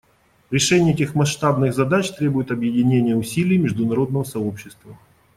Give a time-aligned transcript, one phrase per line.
[0.49, 4.97] Решение этих масштабных задач требует объединения усилий международного сообщества.